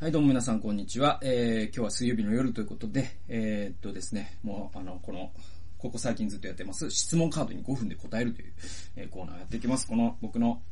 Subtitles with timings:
[0.00, 1.18] はい、どうも皆さん、こんにちは。
[1.22, 5.32] えー、今日は水曜日の夜ということで、えー、っとですね、もう、あの、この、
[5.76, 8.52] ここ最近ずっとやってます、質問カードに5分で答えるという、
[8.94, 9.88] えー、コーナーをやっていきます。
[9.88, 10.62] この、僕の、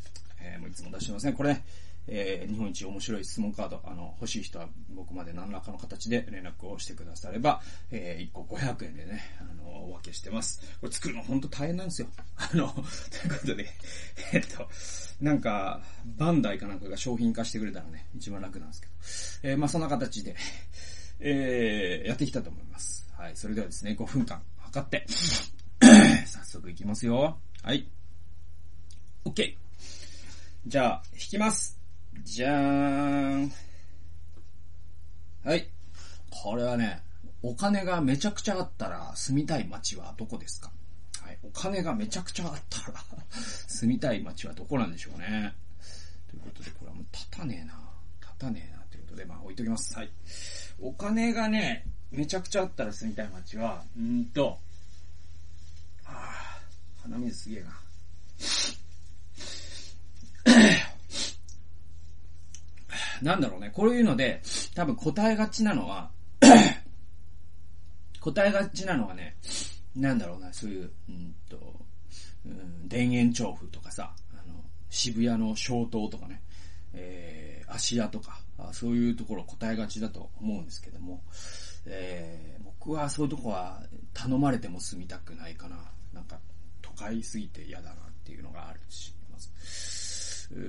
[0.40, 1.32] えー、もういつも出してますね。
[1.32, 1.64] これ、ね、
[2.08, 10.60] えー、日本一面白い質問カード、あの、欲しい人は僕まで何らかの形で連絡をしてくだされば、えー、1個500円でね、あの、お分けしてます。
[10.80, 12.08] これ作るの本当大変なんですよ。
[12.36, 13.68] あの、ということで、
[14.32, 14.68] えっと、
[15.20, 15.82] なんか、
[16.16, 20.36] バンダイかなんかが商品化してくれたらね、一番楽なんですけど、えー、まあそんな形で、
[21.20, 23.06] えー、やってきたと思います。
[23.16, 25.06] はい、それではですね、5分間測って、
[26.26, 27.38] 早速いきますよ。
[27.62, 27.88] はい。
[29.24, 29.56] OK。
[30.66, 31.75] じゃあ、引きます。
[32.24, 33.52] じゃーん。
[35.44, 35.68] はい。
[36.30, 37.02] これはね、
[37.42, 40.70] お金がめちゃくちゃあったら住みたい街はどこですか？
[41.22, 41.38] はい。
[41.42, 42.98] お金がめちゃくちゃあったら
[43.68, 45.54] 住みたい街はどこなんでしょうね。
[46.28, 47.78] ということで、これはもう立たねえな。
[48.20, 48.82] 立たねえな。
[48.90, 49.94] ということで、まあ置いときます。
[49.94, 50.10] はい。
[50.80, 54.58] お金がね、めちゃくちゃあったら住みたい街は、うんと、
[56.04, 56.60] はあ、
[57.02, 57.70] 鼻水すげえな。
[63.22, 64.42] なんだろうね、こういうので、
[64.74, 66.10] 多分答えがちなのは
[68.20, 69.36] 答えがちなのはね、
[69.94, 71.86] なんだろうな、そういう、うんと、
[72.44, 76.42] うん、田園調布とかさ、あの、渋谷の小島とかね、
[76.92, 78.40] えー、芦屋とか、
[78.72, 81.22] そういうところ答えがちだと思うんですけども、
[81.86, 85.76] えー、僕はそういうとこは頼まれても住みたくないかな。
[86.12, 86.38] なんか、
[86.82, 89.48] 都会すぎて嫌だなっていうのがあるし、まず。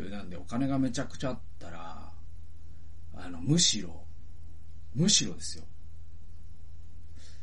[0.09, 2.11] なんでお金がめちゃくちゃあったら、
[3.19, 4.03] あの、むしろ、
[4.93, 5.63] むしろですよ。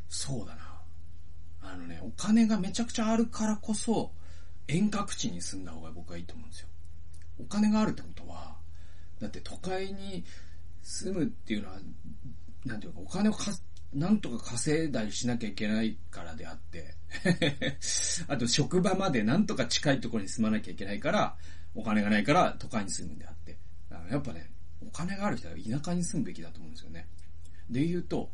[0.08, 0.80] そうだな。
[1.62, 4.12] あのね、お金がめちゃくちゃあるからこそ、
[4.68, 6.68] 遠隔地に住んだ方が僕はいいと思うんですよ。
[7.40, 8.56] お金があるってことは、
[9.20, 10.24] だって都会に
[10.82, 11.78] 住むっていうのは、
[12.64, 13.50] なんていうか、お金をか、
[13.92, 16.96] なんとか稼いだりしなきゃいけないからであって
[18.26, 21.36] あと職場までなんとか近いところに住まなきゃいけないから、
[21.74, 23.56] お金がないから都会に住むんであって。
[23.90, 24.50] あのやっぱね、
[24.82, 27.06] お金がある人は田舎に住むべきだと思うんですよね。
[27.70, 28.30] で言うと、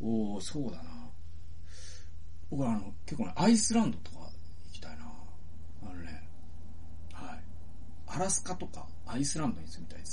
[0.00, 1.08] おそうだな。
[2.50, 5.04] 僕はあの、結構ね、アイスランドとか行きたいな。
[5.82, 6.22] あのね、
[7.12, 7.38] はい。
[8.06, 10.06] アラスカとかアイスランドに住みたいで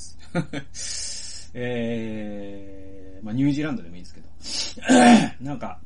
[0.74, 1.52] す。
[1.58, 4.28] えー、まあニュージーランドでもいいですけど。
[5.40, 5.80] なんか、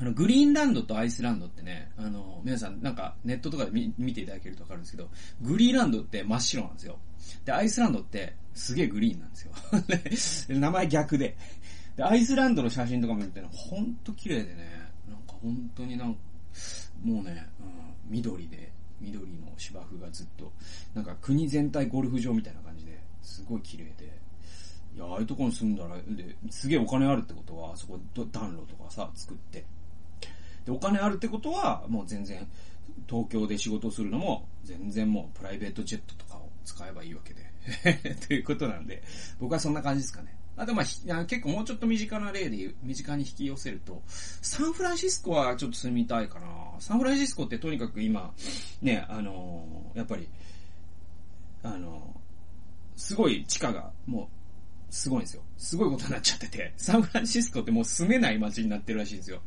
[0.00, 5.08] あの、グリーンランドとアイスランドってね、あの、皆さんなんかネットとかで見見ていただけるとわかるんですけど、
[5.40, 6.98] グリーンランドって真っ白なんですよ。
[7.44, 10.58] で、アイスランドってすげえグリーンなんですよ。
[10.58, 11.36] 名前逆で。
[11.96, 14.68] で、アイスランドの写真とか見るとね、ほんと綺麗でね、
[15.08, 20.52] なんか本当になん、もうね、うん、緑で、緑の芝生がずっと、
[20.94, 24.20] なんか国全体ゴルフ場みたいな感じで、すごい綺麗で、
[24.94, 29.64] いや、ああいうとこに住んだら、で、すげえお金あるってことは、そこ暖炉とかさ、作って、
[30.64, 32.46] で、お金あるってことは、もう全然、
[33.08, 37.44] 東京で仕事するのも、全然もうプライベートジェットとかを使えばいいわけで。
[38.26, 39.02] ということなんで、
[39.38, 40.36] 僕はそんな感じですかね。
[40.56, 46.46] あとまあ、結構もうちょっと身近な例で、身近に引き寄せると、サンフランシスコはちょっと住みたいかな。
[46.78, 48.32] サンフランシスコってとにかく今、
[48.80, 50.28] ね、あのー、やっぱり、
[51.64, 54.30] あのー、すごい地価がも
[54.90, 55.42] う、すごいんですよ。
[55.58, 59.42] すごいことになっちゃってて、サンフランシスコってもう住めない街になってるらしいんですよ。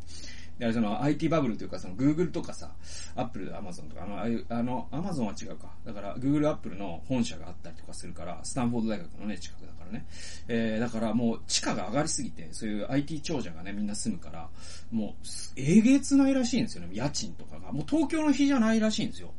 [0.60, 2.72] で、その IT バブルというか、その Google とかさ、
[3.16, 4.18] Apple、Amazon とか、あの、
[4.50, 5.70] あの、Amazon は違うか。
[5.86, 10.06] だから Google、Apple の本社があったりとかするから、スタンフォード大学のね、近くだからね。
[10.48, 14.50] えー、だからもう地価が上がりすぎて、そういう IT 長者がね、みんな住むから、
[14.92, 17.72] もう、えげつないらしいんですよね、家賃とかが。
[17.72, 19.34] もう東京の日じゃないらしいんですよ。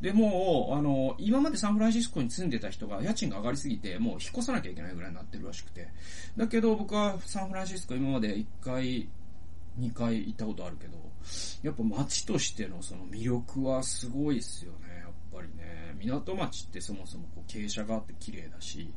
[0.00, 5.88] で、もう、あの、今までサンフランシスコに住んでた人が家賃が上がりすぎて、もう引っ越さなきゃいけないぐらいになってるらしくて。
[6.36, 9.08] だけど僕はサンフランシスコ今まで一回、
[9.78, 10.98] 2回行ったことあるけど、
[11.62, 15.94] やっぱ街としてのその魅力はすごいですよね、やっぱりね。
[15.98, 18.92] 港町ってそもそもこう傾斜があって綺麗だし、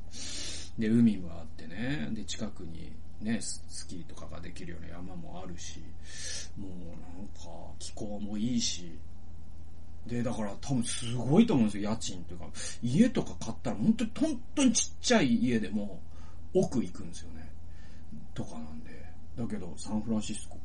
[0.78, 2.92] で、海もあってね、で、近くに
[3.22, 5.80] ね、スキーとかができるような山もあるし、
[6.58, 6.72] もう
[7.20, 8.98] なんか気候もいいし、
[10.06, 12.48] で、だから多分すごいと思うんですよ、家賃というか。
[12.84, 16.02] 家とか買ったら本当に、本当にちっちゃい家でも
[16.54, 17.50] 奥行くんですよね。
[18.34, 19.06] とかなんで。
[19.38, 20.58] だけど、サンフランシスコ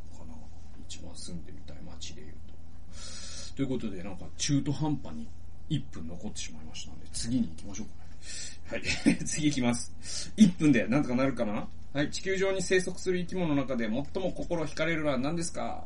[0.91, 3.57] 一番住んでみたい街で言うと。
[3.57, 5.29] ということで、なんか中途半端に
[5.71, 8.83] 1分残ってしまいましたので、次に行きましょうかね。
[9.07, 9.17] はい。
[9.25, 9.93] 次行きます。
[10.37, 11.69] 1分でなんとかなるかな？
[11.93, 12.11] はい。
[12.11, 15.85] 地球上に生息する生き物の中で最も心惹かれるのは何ですか？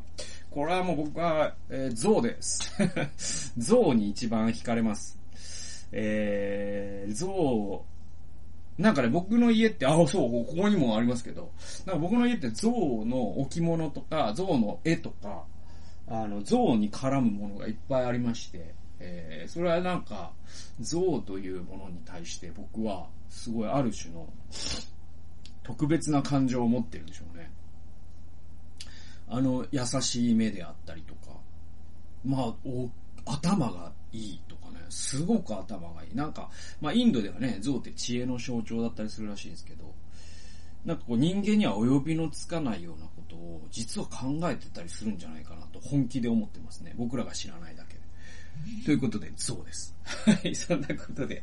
[0.50, 2.72] これはもう僕は、えー、象です。
[3.58, 5.18] 象に一番惹かれます。
[5.92, 7.84] えー、象
[8.78, 11.52] なんかね、僕の家って、あ、そう、ここにもありますけど、
[11.86, 15.44] なんか僕の家って象の置物とか、象の絵とか、
[16.08, 20.32] あの、象に絡むものがいっぱいありまして、えー、それはなんか、
[20.80, 24.28] 象というものに対して僕は、すごいある種の、
[25.62, 27.50] 特別な感情を持ってるんでしょうね。
[29.28, 31.36] あの、優しい目であったりとか、
[32.24, 32.90] まあ、お、
[33.26, 34.53] 頭がいいと、
[34.94, 36.14] すごく頭がいい。
[36.14, 36.49] なんか、
[36.81, 39.93] まあ、インドではね、象って知恵の象徴だったりするらしいんですけど、
[40.85, 46.94] なんかこう人間には及びのつかないようなことを実は考えてたりするんじゃないかなと本気で思ってますね。
[46.96, 48.00] 僕らが知らないだけで。
[48.85, 49.96] ということで、象です。
[50.05, 51.43] はい、そんなことで、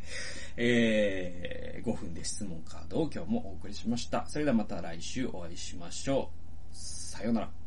[0.55, 4.25] えー、5分で質問カードを今日もお送りしました。
[4.27, 6.29] それではまた来週お会いしましょ
[6.71, 6.75] う。
[6.77, 7.60] さようなら。